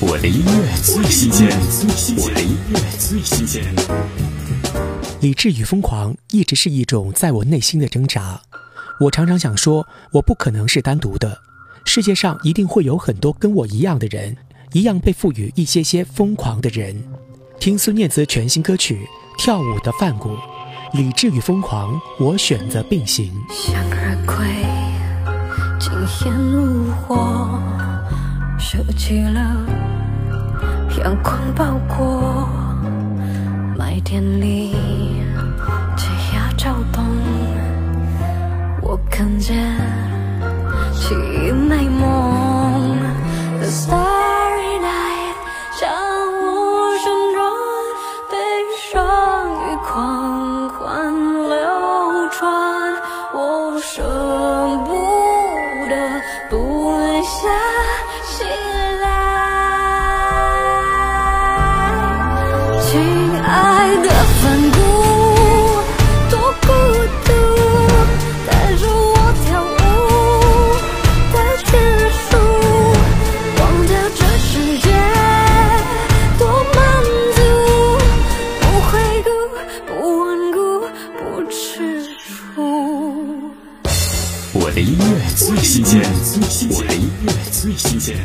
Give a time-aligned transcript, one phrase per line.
[0.00, 1.48] 我的音乐最新鲜，
[2.18, 3.64] 我的音乐最新鲜。
[5.20, 8.40] 理智与疯狂一直是一种在我内心的挣扎。
[9.00, 11.40] 我常常想说，我不可能是单独的，
[11.84, 14.36] 世界上一定会有很多跟我一样的人，
[14.72, 17.02] 一样被赋予一些些疯狂的人。
[17.58, 19.04] 听孙燕姿全新歌曲
[19.42, 20.30] 《跳舞的梵谷》，
[20.92, 23.32] 理智与疯狂，我选择并行。
[23.50, 24.46] 向日葵，
[25.80, 25.92] 惊
[26.24, 27.60] 艳如火，
[28.60, 29.77] 收起了。
[31.04, 32.48] 阳光包裹，
[33.76, 34.74] 麦田里
[35.96, 37.04] 枝桠跳动，
[38.82, 39.56] 我看见
[40.94, 42.98] 记忆美梦。
[43.60, 45.36] The starry night，
[45.78, 45.88] 像
[46.42, 47.38] 无声中
[48.30, 48.36] 悲
[48.90, 48.92] 伤
[49.52, 51.14] 与狂欢
[51.48, 52.38] 流转，
[53.34, 54.02] 我舍
[54.84, 54.90] 不
[55.88, 55.94] 得
[56.50, 56.92] 不
[57.22, 57.48] 下
[84.68, 85.98] 我的音乐最新鲜，
[86.68, 88.18] 我的音乐最新鲜。